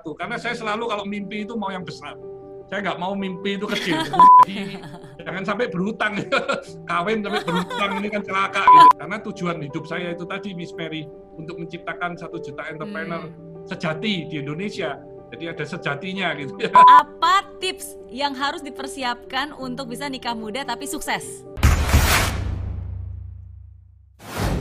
[0.00, 0.16] satu.
[0.16, 2.16] Karena saya selalu kalau mimpi itu mau yang besar.
[2.72, 4.00] Saya nggak mau mimpi itu kecil.
[4.48, 4.80] Jadi
[5.20, 6.16] jangan sampai berhutang.
[6.88, 8.64] Kawin sampai berhutang ini kan celaka.
[8.64, 8.88] Gitu.
[8.96, 11.04] Karena tujuan hidup saya itu tadi, Miss Mary,
[11.36, 13.68] untuk menciptakan satu juta entrepreneur hmm.
[13.68, 14.96] sejati di Indonesia.
[15.30, 16.58] Jadi ada sejatinya gitu.
[16.74, 21.46] Apa tips yang harus dipersiapkan untuk bisa nikah muda tapi sukses?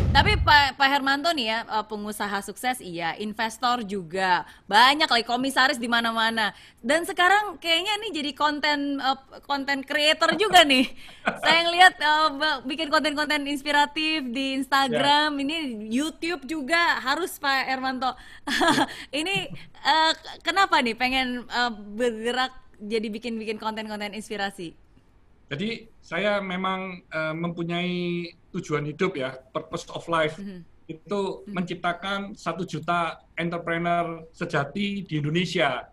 [0.10, 5.78] Tapi Pak Pak Hermanto nih ya eh, pengusaha sukses iya, investor juga banyak lagi komisaris
[5.78, 6.50] di mana-mana.
[6.82, 8.98] Dan sekarang kayaknya nih jadi konten
[9.46, 10.90] konten uh, creator juga nih.
[11.46, 15.42] Saya ngelihat uh, bikin konten-konten inspiratif di Instagram, ya.
[15.46, 15.58] ini
[15.94, 18.10] YouTube juga harus Pak Hermanto.
[19.14, 19.46] ini
[19.86, 22.50] uh, kenapa nih pengen uh, bergerak
[22.82, 24.74] jadi bikin-bikin konten-konten inspirasi?
[25.50, 30.62] Jadi saya memang uh, mempunyai tujuan hidup ya, purpose of life mm -hmm.
[30.86, 31.54] itu mm -hmm.
[31.58, 35.90] menciptakan satu juta entrepreneur sejati di Indonesia.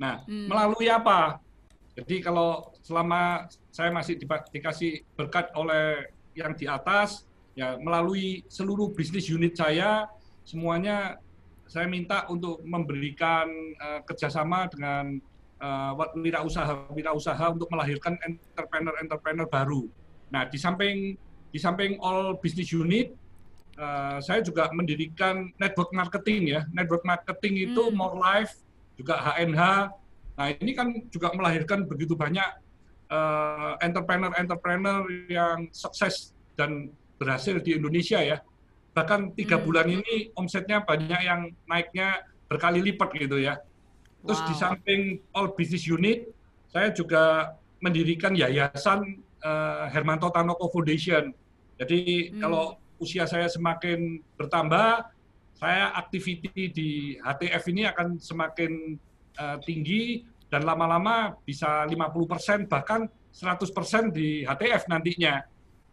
[0.00, 0.48] Nah, mm.
[0.48, 1.36] melalui apa?
[1.98, 8.94] Jadi kalau selama saya masih di, dikasih berkat oleh yang di atas, ya melalui seluruh
[8.94, 10.06] bisnis unit saya,
[10.46, 11.18] semuanya
[11.68, 15.20] saya minta untuk memberikan uh, kerjasama dengan
[15.62, 19.86] uh, wirausaha wirausaha untuk melahirkan entrepreneur-entrepreneur baru.
[20.30, 23.14] Nah, di samping di samping all business unit,
[23.80, 26.60] uh, saya juga mendirikan network marketing ya.
[26.70, 27.96] Network marketing itu hmm.
[27.96, 28.60] More Life,
[28.98, 29.62] juga HNH.
[30.38, 32.66] Nah, ini kan juga melahirkan begitu banyak
[33.80, 38.44] entrepreneur-entrepreneur uh, yang sukses dan berhasil di Indonesia ya.
[38.92, 39.64] Bahkan tiga hmm.
[39.64, 43.56] bulan ini omsetnya banyak yang naiknya berkali lipat gitu ya.
[44.24, 44.48] Terus wow.
[44.50, 45.02] di samping
[45.34, 46.26] all business unit,
[46.68, 51.30] saya juga mendirikan yayasan uh, Hermanto Tanoko Foundation.
[51.78, 52.42] Jadi hmm.
[52.42, 55.06] kalau usia saya semakin bertambah,
[55.58, 58.98] saya aktiviti di HTF ini akan semakin
[59.38, 65.42] uh, tinggi dan lama-lama bisa 50% bahkan 100% di HTF nantinya.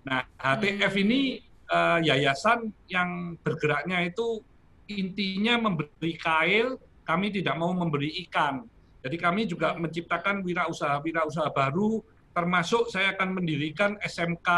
[0.05, 1.03] Nah, HTF hmm.
[1.05, 1.21] ini
[1.69, 4.41] uh, yayasan yang bergeraknya itu
[4.85, 8.65] intinya memberi kail kami tidak mau memberi ikan.
[9.05, 12.01] Jadi kami juga menciptakan wirausaha-wirausaha baru,
[12.33, 14.49] termasuk saya akan mendirikan SMK,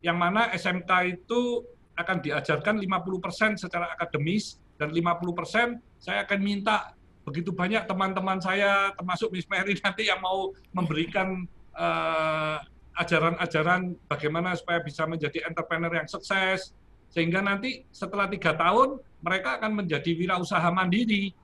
[0.00, 0.90] yang mana SMK
[1.20, 1.62] itu
[1.94, 6.94] akan diajarkan 50% secara akademis, dan 50% saya akan minta
[7.26, 11.44] begitu banyak teman-teman saya, termasuk Miss Mary nanti yang mau memberikan
[11.76, 12.56] uh,
[12.96, 16.72] ajaran-ajaran bagaimana supaya bisa menjadi entrepreneur yang sukses,
[17.12, 21.34] sehingga nanti setelah tiga tahun mereka akan menjadi wirausaha mandiri.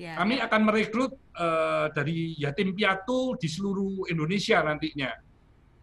[0.00, 0.48] Ya, Kami ya.
[0.48, 5.12] akan merekrut uh, dari yatim piatu di seluruh Indonesia nantinya.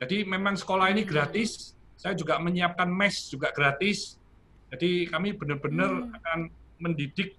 [0.01, 1.11] Jadi memang sekolah ini hmm.
[1.11, 1.77] gratis.
[1.97, 4.17] Saya juga menyiapkan mes juga gratis.
[4.73, 6.17] Jadi kami benar-benar hmm.
[6.17, 6.39] akan
[6.81, 7.37] mendidik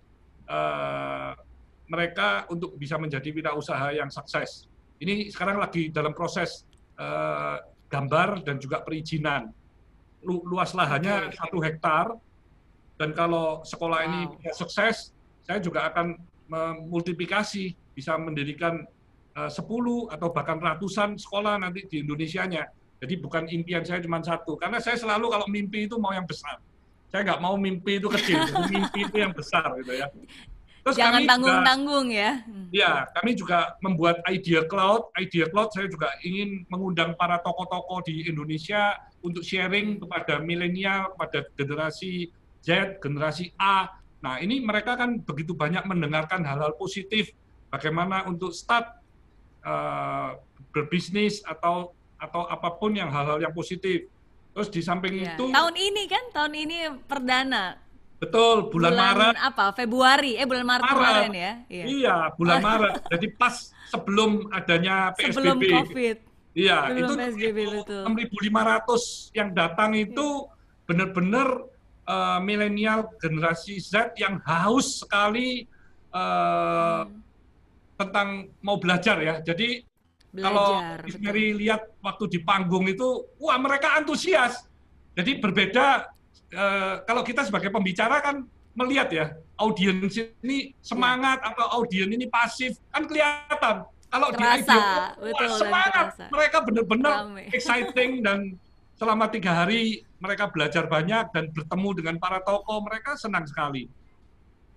[0.48, 1.34] uh,
[1.88, 4.68] mereka untuk bisa menjadi wirausaha yang sukses.
[4.98, 6.66] Ini sekarang lagi dalam proses
[6.98, 9.50] uh, gambar dan juga perizinan.
[10.26, 12.10] Lu, luas lahannya satu hektar
[12.98, 14.06] dan kalau sekolah wow.
[14.10, 14.20] ini
[14.50, 15.14] sukses,
[15.47, 16.19] saya juga akan
[16.50, 18.82] memultiplikasi, bisa mendirikan
[19.38, 22.66] uh, 10 atau bahkan ratusan sekolah nanti di Indonesia-nya.
[22.98, 26.58] Jadi bukan impian saya cuma satu, karena saya selalu kalau mimpi itu mau yang besar.
[27.08, 28.42] Saya nggak mau mimpi itu kecil,
[28.75, 30.10] mimpi itu yang besar gitu ya.
[30.82, 32.42] Terus Jangan tanggung-tanggung ya.
[32.72, 35.12] Ya, kami juga membuat Idea Cloud.
[35.20, 41.44] Idea Cloud saya juga ingin mengundang para tokoh-tokoh di Indonesia untuk sharing kepada milenial, kepada
[41.54, 42.32] generasi
[42.62, 43.88] Z, generasi A.
[44.19, 47.30] Nah, ini mereka kan begitu banyak mendengarkan hal-hal positif
[47.70, 48.98] bagaimana untuk start
[49.62, 50.36] uh,
[50.74, 54.10] berbisnis atau atau apa pun yang hal-hal yang positif.
[54.50, 55.38] Terus di samping ya.
[55.38, 56.76] itu tahun ini kan tahun ini
[57.06, 57.78] perdana.
[58.19, 59.34] Betul, bulan, bulan Maret.
[59.38, 59.64] apa?
[59.78, 60.34] Februari.
[60.34, 60.98] Eh bulan Maret, Maret.
[60.98, 61.52] kemarin ya.
[61.70, 62.94] Iya, iya bulan Maret.
[63.14, 63.54] Jadi pas
[63.94, 65.30] sebelum adanya PSBB.
[65.30, 66.16] Sebelum Covid.
[66.58, 68.02] Iya, itu PSBB, betul.
[68.02, 70.50] 6.500 yang datang itu iya.
[70.90, 71.48] benar-benar
[72.08, 75.69] uh, milenial generasi Z yang haus sekali
[76.10, 77.20] uh, hmm.
[78.00, 79.44] tentang mau belajar ya.
[79.44, 79.84] Jadi
[80.32, 80.69] belajar, kalau
[81.20, 84.64] Mary lihat waktu di panggung itu, wah mereka antusias.
[85.12, 86.08] Jadi berbeda
[86.56, 88.46] uh, kalau kita sebagai pembicara kan
[88.78, 89.26] melihat ya
[89.58, 91.50] audiens ini semangat ya.
[91.50, 93.84] atau audiens ini pasif kan kelihatan.
[94.08, 95.12] Kalau di wah,
[95.52, 98.56] semangat mereka benar-benar exciting dan
[98.98, 103.86] selama tiga hari mereka belajar banyak dan bertemu dengan para tokoh mereka senang sekali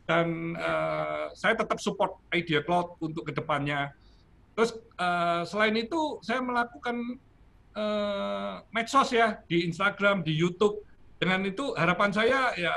[0.06, 3.89] dan uh, saya tetap support Idea Cloud untuk ke depannya
[4.53, 7.18] terus uh, selain itu saya melakukan
[7.73, 10.85] uh, medsos ya di Instagram di YouTube
[11.18, 12.73] dengan itu harapan saya ya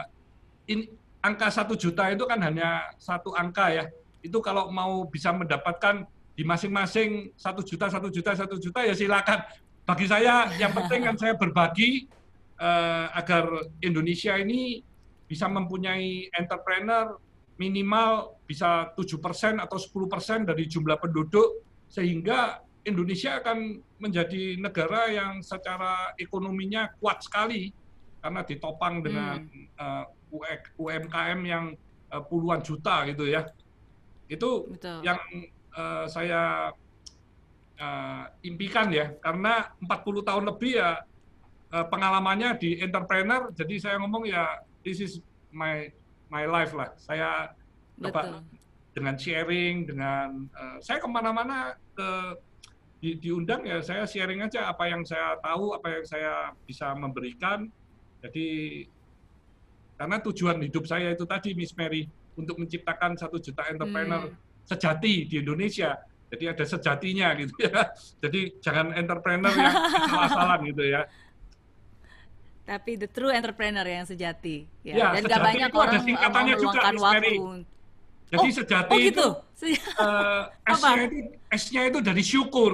[0.69, 0.89] in,
[1.25, 3.85] angka satu juta itu kan hanya satu angka ya.
[4.21, 6.05] Itu kalau mau bisa mendapatkan
[6.37, 9.41] di masing-masing satu juta, satu juta, satu juta ya silakan.
[9.85, 12.09] Bagi saya yang penting kan saya berbagi
[12.57, 14.81] uh, agar Indonesia ini
[15.29, 17.21] bisa mempunyai entrepreneur
[17.61, 26.13] minimal bisa 7% atau 10% dari jumlah penduduk sehingga Indonesia akan menjadi negara yang secara
[26.21, 27.73] ekonominya kuat sekali
[28.25, 29.69] karena ditopang dengan hmm.
[29.77, 31.77] uh, UMKM yang
[32.09, 33.49] uh, puluhan juta gitu ya.
[34.29, 35.05] Itu Betul.
[35.05, 35.21] yang
[35.77, 36.73] uh, saya
[37.81, 41.03] uh, impikan ya karena 40 tahun lebih ya
[41.75, 45.25] uh, pengalamannya di entrepreneur jadi saya ngomong ya this is
[45.55, 45.89] my
[46.29, 46.91] my life lah.
[46.99, 47.55] Saya
[47.97, 48.43] coba
[48.91, 52.11] dengan sharing dengan uh, saya ke mana-mana ke
[52.99, 56.33] di, diundang ya saya sharing aja apa yang saya tahu apa yang saya
[56.63, 57.67] bisa memberikan
[58.23, 58.49] jadi
[59.99, 62.07] karena tujuan hidup saya itu tadi Miss Mary
[62.39, 64.67] untuk menciptakan satu juta entrepreneur hmm.
[64.67, 65.99] sejati di Indonesia
[66.35, 69.75] jadi ada sejatinya gitu ya jadi jangan entrepreneur yang
[70.11, 71.03] salah-salah gitu ya
[72.65, 77.37] tapi the true entrepreneur yang sejati ya, ya dan gak banyak orang singkatannya juga waktu
[78.25, 79.29] jadi oh, sejati oh gitu?
[79.71, 81.17] itu uh, S-nya itu
[81.55, 82.73] S-nya itu dari syukur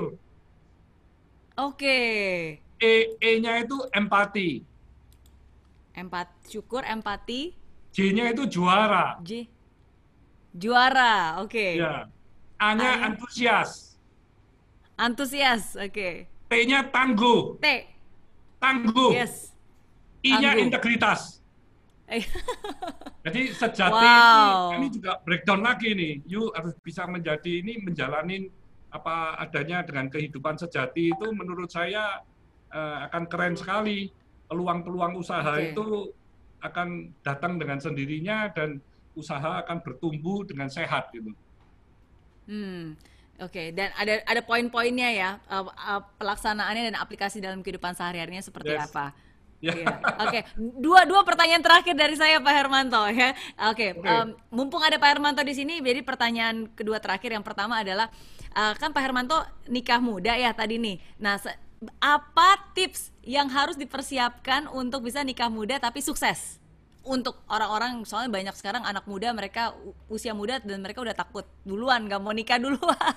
[1.58, 2.62] oke okay.
[2.80, 4.70] E E-nya itu empati
[6.00, 7.52] Empat syukur, empati.
[7.90, 9.18] J-nya itu juara.
[9.20, 9.50] J.
[10.54, 11.50] Juara, oke.
[11.50, 11.82] Okay.
[11.82, 12.06] Ya.
[12.60, 13.96] A-nya antusias.
[15.00, 15.88] Antusias, oke.
[15.88, 16.14] Okay.
[16.52, 17.56] T-nya tangguh.
[17.56, 17.88] T.
[18.60, 19.16] Tangguh.
[19.16, 19.56] Yes.
[20.20, 21.40] I-nya integritas.
[23.24, 24.76] Jadi sejati wow.
[24.76, 26.20] ini, ini juga breakdown lagi nih.
[26.28, 28.50] You harus bisa menjadi ini menjalani
[28.90, 32.20] apa adanya dengan kehidupan sejati itu menurut saya
[32.74, 34.10] uh, akan keren sekali
[34.50, 35.70] peluang-peluang usaha okay.
[35.70, 36.10] itu
[36.60, 38.82] akan datang dengan sendirinya dan
[39.14, 41.30] usaha akan bertumbuh dengan sehat gitu.
[42.50, 42.98] Hmm.
[43.40, 43.66] Oke, okay.
[43.72, 48.92] dan ada ada poin-poinnya ya uh, uh, pelaksanaannya dan aplikasi dalam kehidupan sehari-harinya seperti yes.
[48.92, 49.16] apa?
[49.64, 49.80] Yeah.
[49.80, 49.96] Yeah.
[50.20, 50.42] Oke, okay.
[50.58, 53.32] dua dua pertanyaan terakhir dari saya Pak Hermanto ya.
[53.72, 53.96] Oke, okay.
[53.96, 54.12] okay.
[54.12, 58.12] um, mumpung ada Pak Hermanto di sini, jadi pertanyaan kedua terakhir yang pertama adalah
[58.52, 59.40] uh, kan Pak Hermanto
[59.72, 61.00] nikah muda ya tadi nih.
[61.16, 61.40] Nah,
[61.96, 66.59] apa tips yang harus dipersiapkan untuk bisa nikah muda tapi sukses?
[67.00, 69.72] Untuk orang-orang, soalnya banyak sekarang anak muda mereka
[70.04, 73.16] usia muda dan mereka udah takut duluan, gak mau nikah duluan.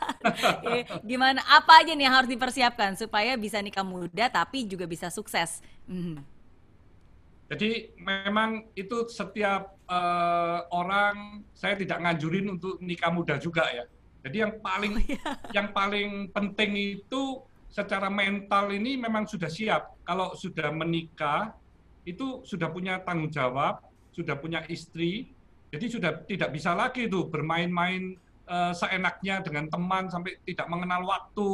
[0.71, 1.43] Eh, gimana?
[1.51, 5.59] Apa aja nih yang harus dipersiapkan supaya bisa nikah muda tapi juga bisa sukses?
[5.83, 6.23] Hmm.
[7.51, 13.83] Jadi memang itu setiap uh, orang saya tidak nganjurin untuk nikah muda juga ya.
[14.23, 15.23] Jadi yang paling oh, iya.
[15.61, 20.01] yang paling penting itu secara mental ini memang sudah siap.
[20.07, 21.51] Kalau sudah menikah,
[22.03, 23.79] itu sudah punya tanggung jawab,
[24.11, 25.31] sudah punya istri,
[25.73, 31.51] jadi sudah tidak bisa lagi tuh bermain-main uh, seenaknya dengan teman sampai tidak mengenal waktu.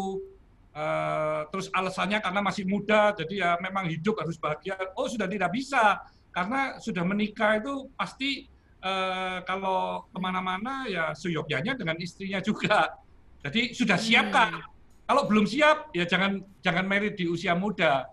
[0.70, 4.78] Uh, terus alasannya karena masih muda, jadi ya memang hidup harus bahagia.
[4.94, 5.98] Oh sudah tidak bisa,
[6.30, 8.46] karena sudah menikah itu pasti
[8.86, 12.96] uh, kalau ke mana-mana ya seyogyanya dengan istrinya juga.
[13.42, 14.52] Jadi sudah siapkan.
[14.56, 14.78] Hmm
[15.10, 18.06] kalau belum siap, ya jangan jangan merit di usia muda.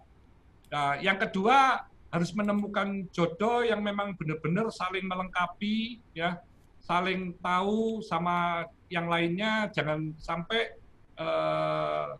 [0.72, 1.84] Nah, yang kedua
[2.16, 6.40] harus menemukan jodoh yang memang benar-benar saling melengkapi, ya,
[6.80, 9.68] saling tahu sama yang lainnya.
[9.68, 10.80] Jangan sampai
[11.20, 12.16] uh,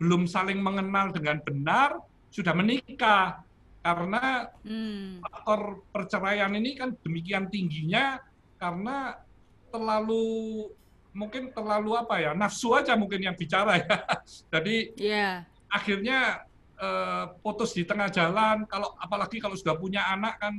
[0.00, 2.00] belum saling mengenal dengan benar
[2.32, 3.44] sudah menikah
[3.84, 5.20] karena hmm.
[5.20, 8.24] faktor perceraian ini kan demikian tingginya
[8.56, 9.20] karena
[9.68, 10.68] terlalu
[11.12, 13.96] mungkin terlalu apa ya nafsu aja mungkin yang bicara ya
[14.52, 15.34] jadi yeah.
[15.68, 16.48] akhirnya
[16.80, 20.54] uh, putus di tengah jalan kalau apalagi kalau sudah punya anak kan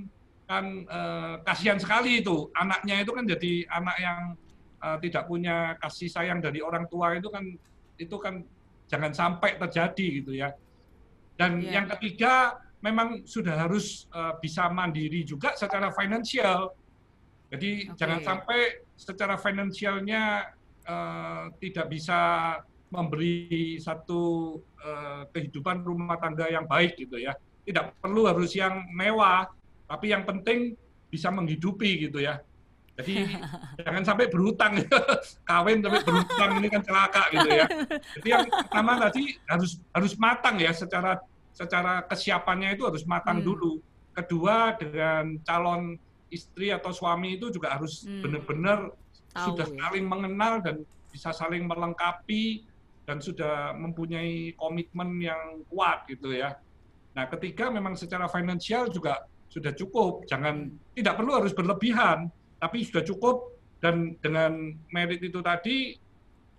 [0.45, 4.19] kan uh, kasihan sekali itu anaknya itu kan jadi anak yang
[4.83, 7.45] uh, tidak punya kasih sayang dari orang tua itu kan
[7.95, 8.43] itu kan
[8.91, 10.51] jangan sampai terjadi gitu ya
[11.39, 11.79] dan yeah.
[11.79, 16.75] yang ketiga memang sudah harus uh, bisa mandiri juga secara finansial
[17.47, 17.97] jadi okay.
[17.97, 18.59] jangan sampai
[18.99, 20.51] secara finansialnya
[20.83, 22.19] uh, tidak bisa
[22.91, 27.33] memberi satu uh, kehidupan rumah tangga yang baik gitu ya.
[27.63, 29.48] Tidak perlu harus yang mewah,
[29.88, 30.75] tapi yang penting
[31.07, 32.43] bisa menghidupi gitu ya.
[33.00, 33.24] Jadi
[33.88, 34.83] jangan sampai berhutang,
[35.50, 37.65] kawin tapi berhutang ini kan celaka gitu ya.
[38.19, 41.17] Jadi yang pertama tadi harus harus matang ya secara
[41.55, 43.48] secara kesiapannya itu harus matang hmm.
[43.48, 43.74] dulu.
[44.12, 45.95] Kedua dengan calon
[46.27, 48.21] istri atau suami itu juga harus hmm.
[48.24, 48.79] benar-benar
[49.31, 49.88] sudah ya.
[49.88, 52.63] saling mengenal dan bisa saling melengkapi
[53.05, 56.55] dan sudah mempunyai komitmen yang kuat gitu ya.
[57.12, 60.24] Nah, ketiga memang secara finansial juga sudah cukup.
[60.29, 62.31] Jangan tidak perlu harus berlebihan,
[62.62, 65.98] tapi sudah cukup dan dengan merit itu tadi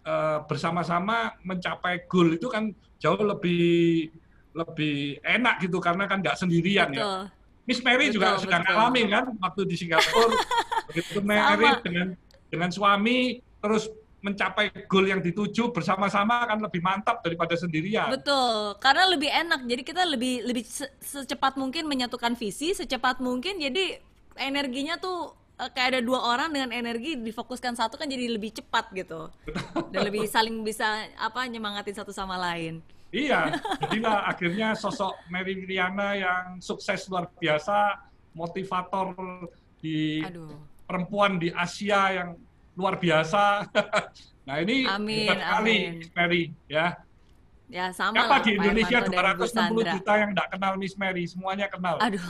[0.04, 4.10] uh, bersama-sama mencapai goal itu kan jauh lebih
[4.52, 7.00] lebih enak gitu karena kan nggak sendirian ya.
[7.00, 7.20] betul.
[7.24, 7.40] ya.
[7.62, 8.42] Miss Mary betul, juga betul.
[8.42, 10.34] sudah ngalamin kan waktu di Singapura
[10.90, 12.08] begitu Mary dengan
[12.50, 13.88] dengan suami terus
[14.22, 18.06] mencapai goal yang dituju bersama-sama akan lebih mantap daripada sendirian.
[18.14, 19.66] Betul, karena lebih enak.
[19.66, 20.64] Jadi kita lebih lebih
[21.02, 23.98] secepat mungkin menyatukan visi, secepat mungkin jadi
[24.38, 28.94] energinya tuh eh, kayak ada dua orang dengan energi difokuskan satu kan jadi lebih cepat
[28.94, 29.26] gitu.
[29.90, 32.78] Dan lebih saling bisa apa nyemangatin satu sama lain.
[33.12, 38.00] Iya, jadilah akhirnya sosok Mary Riana yang sukses luar biasa,
[38.32, 39.12] motivator
[39.82, 40.56] di Aduh.
[40.88, 42.38] perempuan di Asia yang
[42.76, 43.68] luar biasa.
[44.48, 45.76] nah ini amin, sekali
[46.14, 46.96] Mary ya.
[47.72, 51.96] Ya sama Apa lah, di Indonesia 260 juta yang tidak kenal Miss Mary, semuanya kenal.
[52.04, 52.20] Aduh.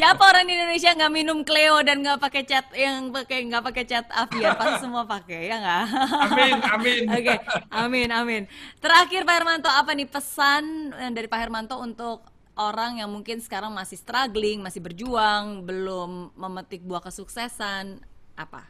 [0.00, 3.84] Siapa orang di Indonesia nggak minum Cleo dan nggak pakai cat yang pakai nggak pakai
[3.84, 4.56] cat Avian?
[4.56, 5.84] Pasti semua pakai ya nggak?
[6.32, 7.02] Amin, amin.
[7.12, 7.38] Oke, okay.
[7.68, 8.42] amin, amin.
[8.80, 12.24] Terakhir Pak Hermanto, apa nih pesan eh, dari Pak Hermanto untuk
[12.58, 18.02] orang yang mungkin sekarang masih struggling, masih berjuang, belum memetik buah kesuksesan,
[18.34, 18.66] apa?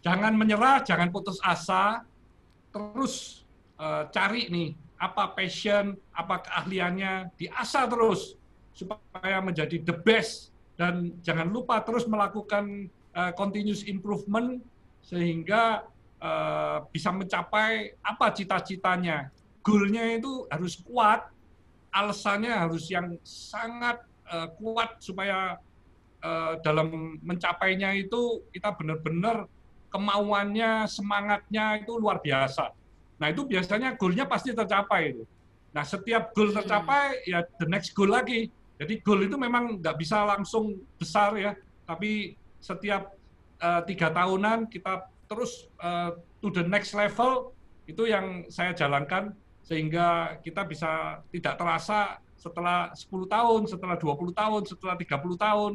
[0.00, 2.02] Jangan menyerah, jangan putus asa,
[2.72, 3.44] terus
[3.76, 8.40] uh, cari nih apa passion, apa keahliannya, diasah terus
[8.72, 14.60] supaya menjadi the best dan jangan lupa terus melakukan uh, continuous improvement
[15.04, 15.84] sehingga
[16.20, 19.32] uh, bisa mencapai apa cita-citanya.
[19.64, 21.26] Goalnya itu harus kuat,
[21.96, 25.56] alasannya harus yang sangat uh, kuat supaya
[26.20, 29.48] uh, dalam mencapainya itu kita benar-benar
[29.88, 32.68] kemauannya, semangatnya itu luar biasa.
[33.16, 35.24] Nah itu biasanya goalnya pasti tercapai itu.
[35.72, 38.52] Nah setiap goal tercapai ya the next goal lagi.
[38.76, 41.56] Jadi goal itu memang nggak bisa langsung besar ya,
[41.88, 43.16] tapi setiap
[43.64, 46.12] uh, tiga tahunan kita terus uh,
[46.44, 47.56] to the next level
[47.88, 49.32] itu yang saya jalankan
[49.66, 55.72] sehingga kita bisa tidak terasa setelah 10 tahun, setelah 20 tahun, setelah 30 tahun,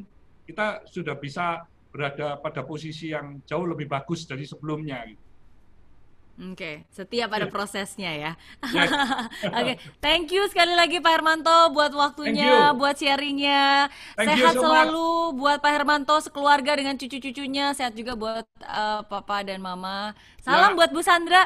[0.48, 5.04] kita sudah bisa berada pada posisi yang jauh lebih bagus dari sebelumnya.
[5.04, 6.76] Oke, okay.
[6.90, 7.54] setiap ada yeah.
[7.54, 8.32] prosesnya ya.
[8.72, 8.88] Yes.
[9.52, 9.76] Oke, okay.
[10.00, 13.92] thank you sekali lagi Pak Hermanto buat waktunya, buat sharingnya.
[14.16, 17.76] Sehat so selalu buat Pak Hermanto sekeluarga dengan cucu-cucunya.
[17.76, 20.16] Sehat juga buat uh, Papa dan Mama.
[20.40, 20.78] Salam yeah.
[20.80, 21.46] buat Bu Sandra.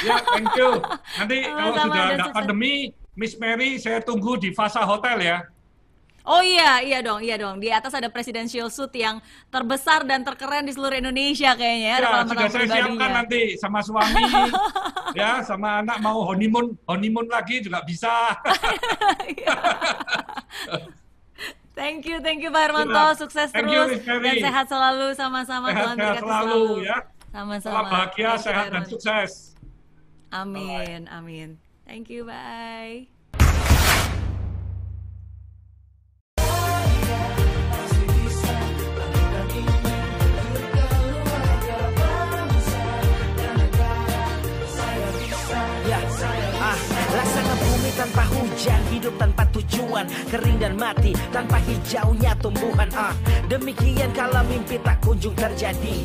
[0.00, 0.80] Ya, thank you.
[1.20, 5.38] Nanti kalau sudah ada pandemi, Miss Mary saya tunggu di Fasa Hotel ya.
[6.22, 7.58] Oh iya, iya dong, iya dong.
[7.58, 9.18] Di atas ada presidential suite yang
[9.50, 11.98] terbesar dan terkeren di seluruh Indonesia kayaknya.
[11.98, 14.22] Ya, sudah saya siapkan nanti sama suami,
[15.18, 18.38] ya, sama anak mau honeymoon, honeymoon lagi juga bisa.
[21.78, 25.74] thank you, thank you Pak Hermanto, sukses thank terus you, dan sehat selalu sama-sama.
[25.74, 26.98] Sehat, sehat selalu, selalu ya.
[27.34, 27.82] Sama-sama.
[27.90, 29.51] bahagia, sehat dan sukses.
[30.32, 31.12] Amin, Bye.
[31.12, 31.58] amin.
[31.86, 33.06] Thank you, bye.
[47.92, 52.88] Tanpa hujan, hidup tanpa tujuan, kering dan mati tanpa hijaunya tumbuhan.
[52.96, 53.14] Ah,
[53.46, 56.00] demikian kalau mimpi tak kunjung terjadi.